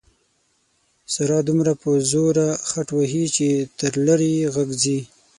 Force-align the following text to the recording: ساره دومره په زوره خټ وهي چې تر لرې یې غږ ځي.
ساره 1.13 1.37
دومره 1.47 1.71
په 1.81 1.89
زوره 2.11 2.47
خټ 2.69 2.87
وهي 2.97 3.25
چې 3.35 3.47
تر 3.79 3.93
لرې 4.07 4.29
یې 4.39 4.47
غږ 4.55 4.69
ځي. 4.81 4.99